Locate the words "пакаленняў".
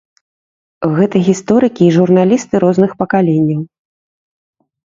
3.03-3.61